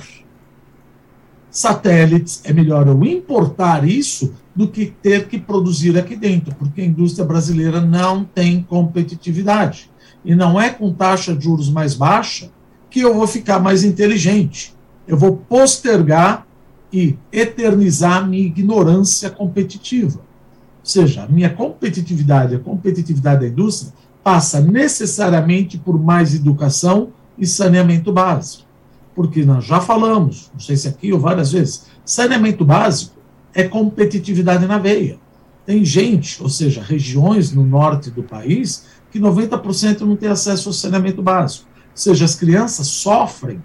[1.50, 6.86] satélites, é melhor eu importar isso do que ter que produzir aqui dentro, porque a
[6.86, 9.90] indústria brasileira não tem competitividade.
[10.24, 12.52] E não é com taxa de juros mais baixa
[12.90, 14.76] que eu vou ficar mais inteligente.
[15.08, 16.46] Eu vou postergar
[16.92, 20.20] e eternizar minha ignorância competitiva.
[20.20, 27.48] Ou seja, a minha competitividade, a competitividade da indústria, passa necessariamente por mais educação e
[27.48, 28.72] saneamento básico
[29.16, 33.16] porque nós já falamos, não sei se aqui ou várias vezes, saneamento básico
[33.54, 35.20] é competitividade na veia.
[35.66, 40.74] Tem gente, ou seja, regiões no norte do país, que 90% não tem acesso ao
[40.74, 41.68] saneamento básico.
[41.74, 43.62] Ou seja, as crianças sofrem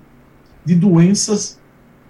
[0.65, 1.59] de doenças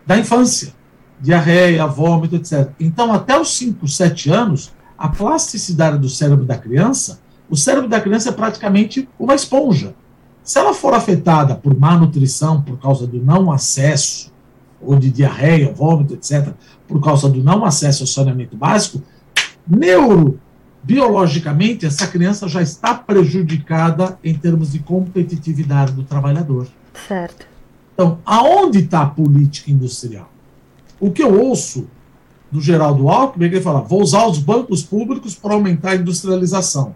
[0.07, 0.73] da infância,
[1.21, 2.71] diarreia, vômito, etc.
[2.81, 8.01] Então, até os 5, 7 anos, a plasticidade do cérebro da criança, o cérebro da
[8.01, 9.95] criança é praticamente uma esponja.
[10.43, 14.33] Se ela for afetada por má nutrição, por causa do não acesso,
[14.81, 16.55] ou de diarreia, vômito, etc.,
[16.87, 19.03] por causa do não acesso ao saneamento básico,
[19.67, 26.69] neurobiologicamente, essa criança já está prejudicada em termos de competitividade do trabalhador.
[27.07, 27.47] Certo.
[27.95, 30.31] Então, aonde está a política industrial?
[31.01, 31.87] O que eu ouço
[32.51, 36.95] do Geraldo Alckmin é ele fala: vou usar os bancos públicos para aumentar a industrialização.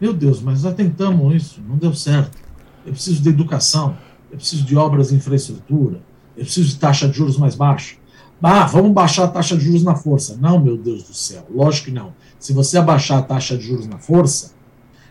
[0.00, 2.46] Meu Deus, mas já tentamos isso, não deu certo
[2.86, 3.98] eu preciso de educação,
[4.30, 6.00] eu preciso de obras de infraestrutura,
[6.36, 7.96] eu preciso de taxa de juros mais baixa.
[8.42, 10.36] Ah, vamos baixar a taxa de juros na força.
[10.40, 12.12] Não, meu Deus do céu, lógico que não.
[12.38, 14.52] Se você abaixar a taxa de juros na força,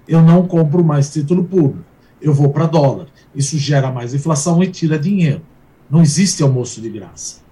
[0.07, 1.85] eu não compro mais título público,
[2.21, 3.07] eu vou para dólar.
[3.35, 5.41] Isso gera mais inflação e tira dinheiro.
[5.89, 7.43] Não existe almoço de graça.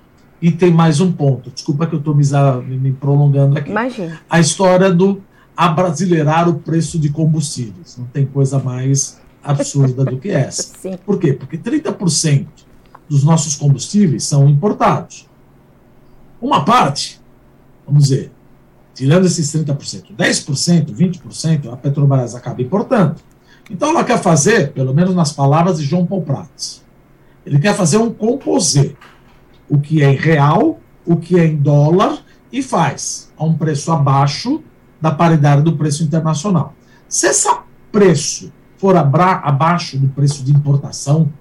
[0.41, 3.69] E tem mais um ponto, desculpa que eu estou me, prolongando aqui.
[3.69, 4.19] Imagina.
[4.29, 5.21] A história do
[5.55, 7.97] abrasileirar o preço de combustíveis.
[7.97, 10.63] Não tem coisa mais absurda do que essa.
[10.77, 10.97] Sim.
[11.05, 11.33] Por quê?
[11.33, 12.47] Porque 30%
[13.07, 15.29] dos nossos combustíveis são importados.
[16.43, 17.21] Uma parte,
[17.87, 18.29] vamos dizer,
[18.93, 23.15] tirando esses 30%, 10%, 20%, a Petrobras acaba importando.
[23.71, 26.83] Então ela quer fazer, pelo menos nas palavras de João Paulo Prats,
[27.45, 28.93] ele quer fazer um composê,
[29.69, 33.89] o que é em real, o que é em dólar, e faz a um preço
[33.89, 34.61] abaixo
[34.99, 36.75] da paridade do preço internacional.
[37.07, 37.47] Se esse
[37.89, 41.31] preço for abaixo do preço de importação,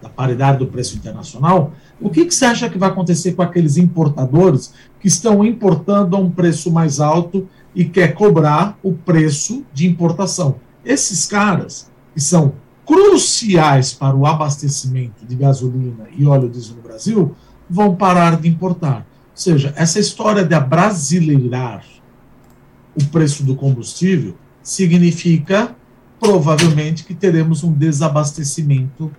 [0.00, 3.76] da paridade do preço internacional, o que, que você acha que vai acontecer com aqueles
[3.76, 9.86] importadores que estão importando a um preço mais alto e quer cobrar o preço de
[9.86, 10.56] importação?
[10.84, 12.54] Esses caras, que são
[12.84, 17.34] cruciais para o abastecimento de gasolina e óleo diesel no Brasil,
[17.68, 18.98] vão parar de importar.
[18.98, 21.84] Ou seja, essa história de abrasileirar
[22.94, 25.74] o preço do combustível significa
[26.20, 29.10] provavelmente que teremos um desabastecimento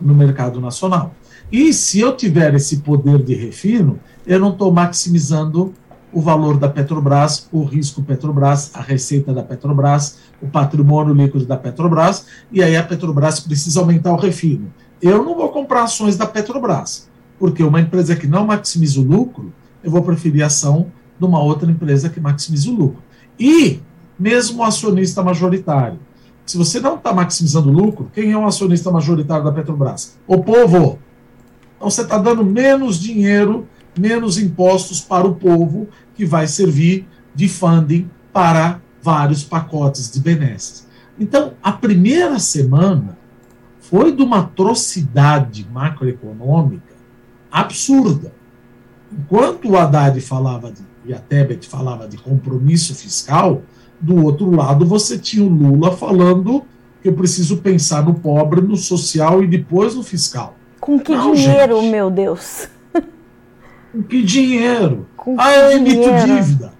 [0.00, 1.14] no mercado nacional.
[1.50, 5.72] E se eu tiver esse poder de refino, eu não estou maximizando
[6.12, 11.56] o valor da Petrobras, o risco Petrobras, a receita da Petrobras, o patrimônio líquido da
[11.56, 14.72] Petrobras, e aí a Petrobras precisa aumentar o refino.
[15.00, 17.08] Eu não vou comprar ações da Petrobras,
[17.38, 21.70] porque uma empresa que não maximiza o lucro, eu vou preferir ação de uma outra
[21.70, 23.02] empresa que maximiza o lucro.
[23.38, 23.80] E
[24.18, 25.98] mesmo o acionista majoritário.
[26.48, 30.16] Se você não está maximizando o lucro, quem é o acionista majoritário da Petrobras?
[30.26, 30.98] O povo.
[31.76, 37.50] Então você está dando menos dinheiro, menos impostos para o povo, que vai servir de
[37.50, 40.86] funding para vários pacotes de benesses.
[41.20, 43.18] Então, a primeira semana
[43.78, 46.94] foi de uma atrocidade macroeconômica
[47.52, 48.32] absurda.
[49.12, 53.60] Enquanto o Haddad falava de, e a Tebet falava de compromisso fiscal,
[54.00, 56.64] do outro lado você tinha o Lula falando
[57.02, 60.56] que eu preciso pensar no pobre, no social e depois no fiscal.
[60.80, 61.90] Com que Não, dinheiro, gente.
[61.90, 62.68] meu Deus?
[63.92, 65.06] Com que dinheiro?
[65.16, 66.72] Com ah, eu emito dívida.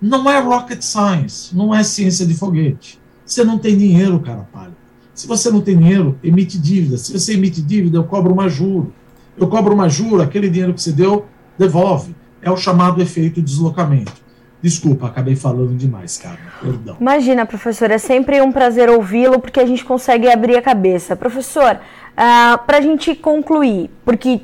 [0.00, 3.00] Não é rocket science, não é ciência de foguete.
[3.24, 4.74] Você não tem dinheiro, cara palha.
[5.14, 6.98] Se você não tem dinheiro, emite dívida.
[6.98, 8.92] Se você emite dívida, eu cobro uma juro.
[9.36, 11.26] Eu cobro uma juro, aquele dinheiro que você deu,
[11.58, 12.14] devolve.
[12.42, 14.23] É o chamado efeito deslocamento.
[14.64, 16.38] Desculpa, acabei falando demais, cara.
[16.58, 16.96] Perdão.
[16.98, 21.14] Imagina, professor, é sempre um prazer ouvi-lo porque a gente consegue abrir a cabeça.
[21.14, 21.78] Professor, uh,
[22.16, 24.40] ah, para a gente concluir, porque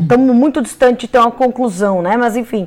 [0.00, 2.16] estamos muito distante de ter uma conclusão, né?
[2.16, 2.66] Mas enfim,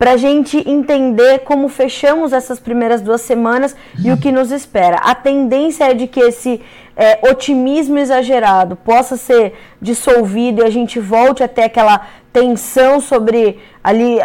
[0.00, 4.96] para a gente entender como fechamos essas primeiras duas semanas e o que nos espera.
[4.96, 6.62] A tendência é de que esse
[6.96, 14.18] é, otimismo exagerado possa ser dissolvido e a gente volte até aquela tensão sobre ali,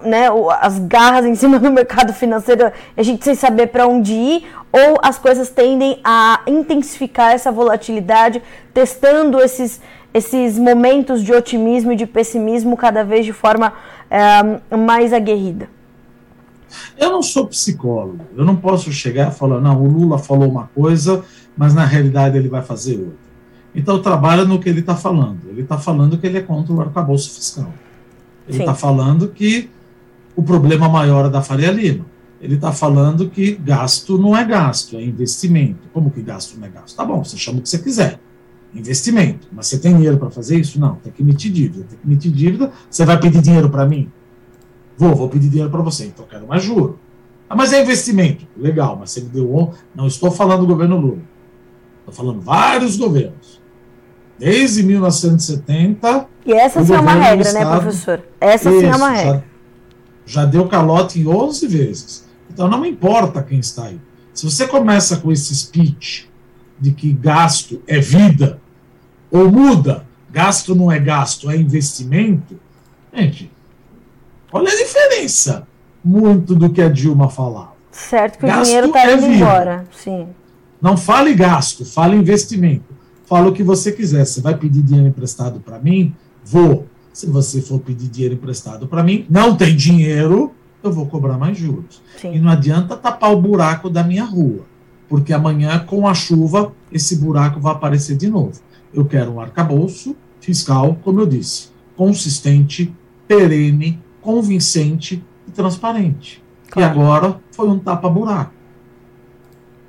[0.00, 0.28] né,
[0.60, 4.98] as garras em cima do mercado financeiro, a gente sem saber para onde ir, ou
[5.02, 9.82] as coisas tendem a intensificar essa volatilidade, testando esses,
[10.14, 13.72] esses momentos de otimismo e de pessimismo cada vez de forma
[14.08, 15.68] é, mais aguerrida?
[16.96, 20.68] Eu não sou psicólogo, eu não posso chegar e falar, não, o Lula falou uma
[20.68, 21.24] coisa,
[21.56, 23.24] mas na realidade ele vai fazer outra.
[23.74, 25.40] Então trabalha no que ele está falando.
[25.48, 27.72] Ele está falando que ele é contra o arcabouço fiscal.
[28.48, 29.68] Ele está falando que
[30.36, 32.06] o problema maior é da Faria Lima.
[32.40, 35.88] Ele está falando que gasto não é gasto, é investimento.
[35.92, 36.94] Como que gasto não é gasto?
[36.94, 38.20] Tá bom, você chama o que você quiser
[38.74, 39.48] investimento.
[39.52, 40.80] Mas você tem dinheiro para fazer isso?
[40.80, 41.84] Não, tem que emitir dívida.
[41.88, 42.72] Tem que emitir dívida.
[42.90, 44.10] Você vai pedir dinheiro para mim?
[44.96, 46.06] Vou, vou pedir dinheiro para você.
[46.06, 46.98] Então eu quero mais juro.
[47.48, 48.46] Ah, mas é investimento.
[48.56, 49.70] Legal, mas você me deu um.
[49.94, 51.22] Não estou falando do governo Lula.
[52.00, 53.60] Estou falando vários governos.
[54.38, 56.26] Desde 1970.
[56.44, 58.22] E essa sim é uma regra, né, professor?
[58.40, 59.44] Essa sim é uma regra.
[60.26, 62.28] Já, já deu calote em 11 vezes.
[62.50, 64.00] Então não importa quem está aí.
[64.32, 66.28] Se você começa com esse speech
[66.78, 68.60] de que gasto é vida,
[69.34, 72.56] ou muda, gasto não é gasto, é investimento,
[73.12, 73.50] gente,
[74.52, 75.66] olha a diferença
[76.04, 77.72] muito do que a Dilma falava.
[77.90, 79.34] Certo que gasto o dinheiro está é indo vida.
[79.34, 80.28] embora, sim.
[80.80, 82.94] Não fale gasto, fale investimento.
[83.26, 84.24] Fala o que você quiser.
[84.24, 86.14] Você vai pedir dinheiro emprestado para mim?
[86.44, 86.86] Vou.
[87.12, 91.56] Se você for pedir dinheiro emprestado para mim, não tem dinheiro, eu vou cobrar mais
[91.56, 92.00] juros.
[92.20, 92.34] Sim.
[92.34, 94.64] E não adianta tapar o buraco da minha rua,
[95.08, 98.60] porque amanhã, com a chuva, esse buraco vai aparecer de novo.
[98.94, 102.94] Eu quero um arcabouço fiscal, como eu disse, consistente,
[103.26, 106.42] perene, convincente e transparente.
[106.70, 106.88] Claro.
[106.88, 108.53] E agora foi um tapa-buraco.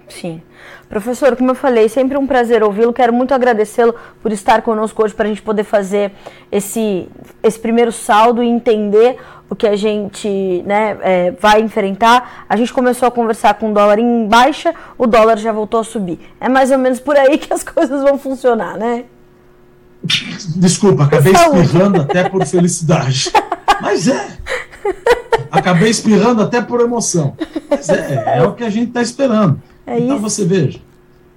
[0.08, 0.42] Sim.
[0.88, 2.94] Professor, como eu falei, sempre um prazer ouvi-lo.
[2.94, 6.12] Quero muito agradecê-lo por estar conosco hoje para a gente poder fazer
[6.52, 7.10] esse,
[7.42, 9.18] esse primeiro saldo e entender
[9.50, 12.46] o que a gente né, é, vai enfrentar.
[12.48, 15.84] A gente começou a conversar com o dólar em baixa, o dólar já voltou a
[15.84, 16.20] subir.
[16.40, 19.06] É mais ou menos por aí que as coisas vão funcionar, né?
[20.56, 23.32] Desculpa, acabei espirrando até por felicidade.
[23.82, 24.38] Mas é.
[25.52, 27.36] Acabei espirrando até por emoção.
[27.70, 29.62] Mas é, é o que a gente está esperando.
[29.86, 30.22] É então isso.
[30.22, 30.80] você veja,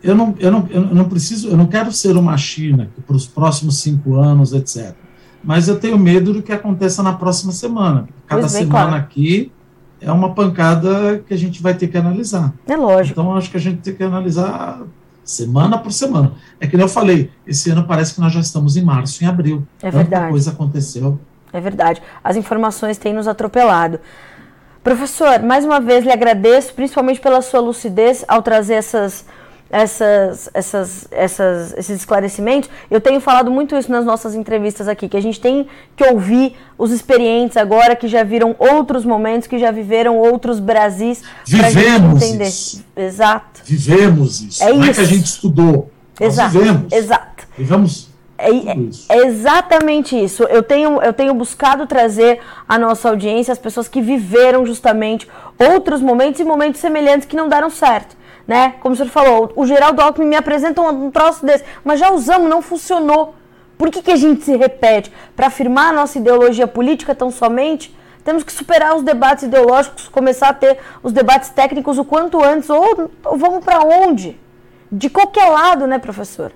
[0.03, 3.27] eu não, eu, não, eu não preciso, eu não quero ser uma China para os
[3.27, 4.95] próximos cinco anos, etc.
[5.43, 8.09] Mas eu tenho medo do que aconteça na próxima semana.
[8.27, 8.97] Cada pois semana claro.
[8.97, 9.53] aqui
[10.01, 12.53] é uma pancada que a gente vai ter que analisar.
[12.67, 13.21] É lógico.
[13.21, 14.83] Então acho que a gente tem que analisar
[15.25, 16.33] semana por semana.
[16.61, 19.67] É que eu falei, esse ano parece que nós já estamos em março, em abril.
[19.83, 20.09] É verdade.
[20.09, 21.19] Muita coisa aconteceu.
[21.53, 22.03] É verdade.
[22.23, 24.01] As informações têm nos atropelado.
[24.89, 29.23] Professor, mais uma vez lhe agradeço, principalmente pela sua lucidez ao trazer essas,
[29.69, 32.71] essas, essas, essas, esses esclarecimentos.
[32.91, 36.57] Eu tenho falado muito isso nas nossas entrevistas aqui, que a gente tem que ouvir
[36.79, 41.23] os experientes agora que já viram outros momentos, que já viveram outros Brasis.
[41.45, 42.49] Vivemos entender.
[42.49, 42.83] isso.
[42.97, 43.61] Exato.
[43.67, 44.65] Vivemos isso.
[44.65, 44.91] É Não isso.
[44.91, 45.91] é que a gente estudou.
[46.19, 46.55] Exato.
[46.55, 46.93] Nós vivemos.
[46.95, 47.47] Exato.
[47.59, 48.08] Vivemos
[48.39, 50.45] é, é, exatamente isso.
[50.45, 55.29] Eu tenho, eu tenho buscado trazer à nossa audiência as pessoas que viveram justamente
[55.59, 58.17] outros momentos e momentos semelhantes que não deram certo.
[58.47, 58.77] Né?
[58.81, 62.49] Como o senhor falou, o Geraldo Alckmin me apresenta um, troço desse, mas já usamos,
[62.49, 63.35] não funcionou.
[63.77, 65.13] Por que, que a gente se repete?
[65.37, 67.95] Para afirmar a nossa ideologia política tão somente?
[68.25, 72.71] Temos que superar os debates ideológicos, começar a ter os debates técnicos o quanto antes,
[72.71, 74.39] ou, ou vamos para onde?
[74.91, 76.53] De qualquer lado, né, professor?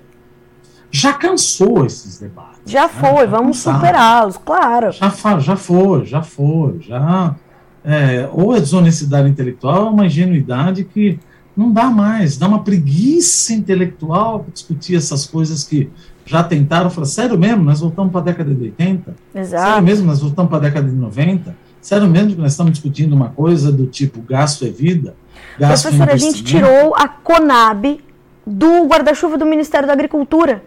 [0.93, 2.61] Já cansou esses debates.
[2.67, 2.87] Já né?
[2.87, 3.25] foi, né?
[3.25, 4.91] vamos superá-los, claro.
[4.91, 7.35] Já, já foi, já foi, já
[7.83, 11.19] é, ou é desonestidade intelectual, ou uma ingenuidade que
[11.57, 15.89] não dá mais, dá uma preguiça intelectual para discutir essas coisas que
[16.25, 16.91] já tentaram.
[16.91, 19.15] Falar, sério mesmo, nós voltamos para a década de 80?
[19.33, 19.65] Exato.
[19.65, 21.55] Sério mesmo, nós voltamos para a década de 90?
[21.81, 25.15] Sério mesmo que nós estamos discutindo uma coisa do tipo gasto é vida?
[25.59, 27.99] Gasto Professor, é a gente tirou a Conab
[28.45, 30.63] do guarda-chuva do Ministério da Agricultura.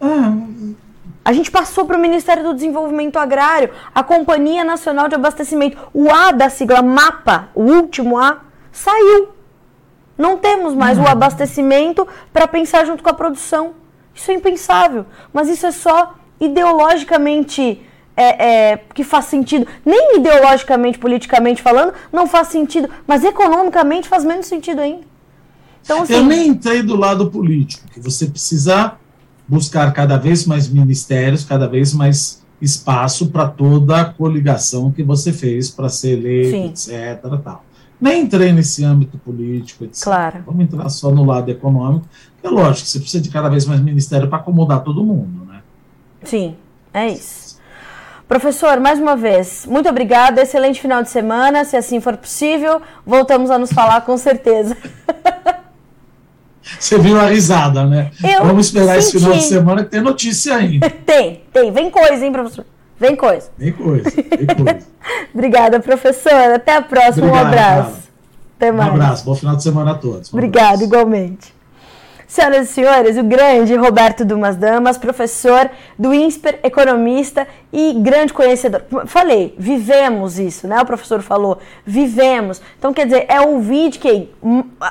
[0.00, 0.32] Ah,
[1.24, 5.76] a gente passou para o Ministério do Desenvolvimento Agrário, a Companhia Nacional de Abastecimento.
[5.92, 8.38] O A da sigla MAPA, o último A,
[8.72, 9.28] saiu.
[10.16, 13.72] Não temos mais o abastecimento para pensar junto com a produção.
[14.14, 15.06] Isso é impensável.
[15.32, 17.80] Mas isso é só ideologicamente
[18.16, 19.66] é, é, que faz sentido.
[19.84, 22.90] Nem ideologicamente, politicamente falando, não faz sentido.
[23.06, 25.04] Mas economicamente faz menos sentido ainda.
[25.82, 28.96] Então, assim, Eu nem entrei do lado político, que você precisa
[29.50, 35.32] buscar cada vez mais ministérios, cada vez mais espaço para toda a coligação que você
[35.32, 36.94] fez para ser eleito, Sim.
[36.94, 37.20] etc.
[37.42, 37.64] Tal.
[38.00, 40.04] Nem entrei nesse âmbito político, etc.
[40.04, 40.42] Claro.
[40.46, 42.06] Vamos entrar só no lado econômico.
[42.42, 45.60] É lógico, você precisa de cada vez mais ministério para acomodar todo mundo, né?
[46.22, 46.54] Sim,
[46.94, 47.58] é isso.
[48.28, 50.42] Professor, mais uma vez, muito obrigada.
[50.42, 51.64] Excelente final de semana.
[51.64, 54.76] Se assim for possível, voltamos a nos falar com certeza.
[56.78, 58.10] Você viu a risada, né?
[58.22, 59.16] Eu Vamos esperar senti.
[59.16, 60.88] esse final de semana que tem notícia ainda.
[61.06, 61.72] tem, tem.
[61.72, 62.64] Vem coisa, hein, professor?
[62.98, 63.48] Vem coisa.
[63.56, 64.86] Vem coisa, vem coisa.
[65.34, 66.52] Obrigada, professor.
[66.54, 67.26] Até a próxima.
[67.26, 68.10] Obrigado, um abraço.
[68.56, 68.90] Até mais.
[68.90, 69.24] Um abraço.
[69.24, 70.32] Bom final de semana a todos.
[70.32, 71.59] Um Obrigada, igualmente.
[72.30, 75.68] Senhoras e senhores, o grande Roberto Dumas Damas, professor
[75.98, 78.84] do INSPER, economista e grande conhecedor.
[79.06, 80.80] Falei, vivemos isso, né?
[80.80, 82.62] O professor falou, vivemos.
[82.78, 84.30] Então, quer dizer, é ouvir de quem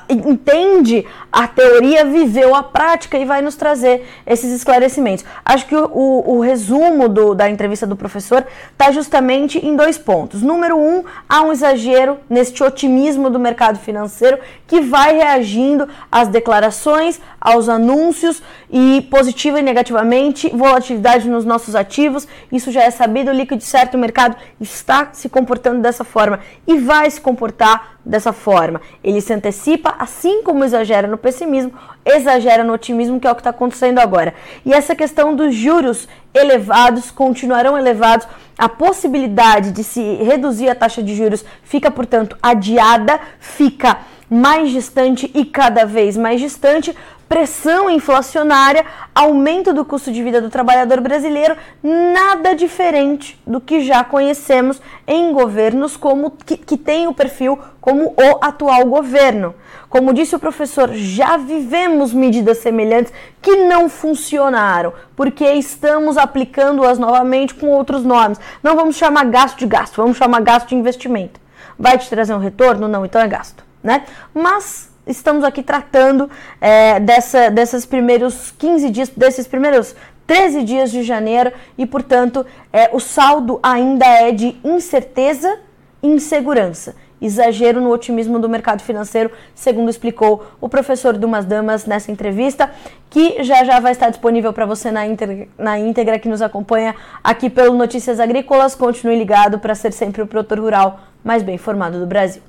[0.10, 5.24] entende a teoria, viveu a prática e vai nos trazer esses esclarecimentos.
[5.46, 9.98] Acho que o, o, o resumo do, da entrevista do professor está justamente em dois
[9.98, 10.42] pontos.
[10.42, 17.20] Número um, há um exagero neste otimismo do mercado financeiro que vai reagindo às declarações,
[17.40, 23.34] aos anúncios e positiva e negativamente, volatilidade nos nossos ativos, isso já é sabido, o
[23.34, 28.82] líquido certo, o mercado está se comportando dessa forma e vai se comportar dessa forma.
[29.04, 31.72] Ele se antecipa, assim como exagera no pessimismo,
[32.06, 34.34] exagera no otimismo, que é o que está acontecendo agora.
[34.66, 38.28] E essa questão dos juros elevados continuarão elevados,
[38.58, 44.00] a possibilidade de se reduzir a taxa de juros fica, portanto, adiada, fica
[44.30, 46.96] mais distante e cada vez mais distante,
[47.30, 54.04] pressão inflacionária, aumento do custo de vida do trabalhador brasileiro, nada diferente do que já
[54.04, 59.54] conhecemos em governos como que, que tem o perfil como o atual governo.
[59.90, 67.54] Como disse o professor, já vivemos medidas semelhantes que não funcionaram, porque estamos aplicando-as novamente
[67.54, 68.40] com outros nomes.
[68.62, 71.40] Não vamos chamar gasto de gasto, vamos chamar gasto de investimento.
[71.78, 72.88] Vai te trazer um retorno?
[72.88, 74.04] Não, então é gasto, né?
[74.34, 76.30] Mas estamos aqui tratando
[76.62, 79.95] é, dessa, desses primeiros 15 dias, desses primeiros
[80.28, 85.57] 13 dias de janeiro e, portanto, é, o saldo ainda é de incerteza
[86.03, 86.95] e insegurança.
[87.22, 92.72] Exagero no otimismo do mercado financeiro, segundo explicou o professor Dumas Damas nessa entrevista,
[93.10, 96.95] que já já vai estar disponível para você na íntegra, na íntegra que nos acompanha
[97.22, 98.74] aqui pelo Notícias Agrícolas.
[98.74, 102.49] Continue ligado para ser sempre o produtor rural mais bem informado do Brasil.